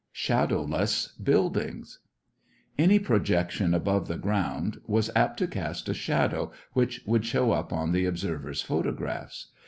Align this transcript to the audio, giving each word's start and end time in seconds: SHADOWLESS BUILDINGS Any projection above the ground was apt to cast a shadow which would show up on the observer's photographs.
SHADOWLESS 0.13 1.17
BUILDINGS 1.21 1.99
Any 2.75 2.97
projection 2.97 3.75
above 3.75 4.07
the 4.07 4.17
ground 4.17 4.81
was 4.87 5.11
apt 5.15 5.37
to 5.37 5.47
cast 5.47 5.87
a 5.89 5.93
shadow 5.93 6.51
which 6.73 7.03
would 7.05 7.23
show 7.23 7.51
up 7.51 7.71
on 7.71 7.91
the 7.91 8.05
observer's 8.07 8.63
photographs. 8.63 9.49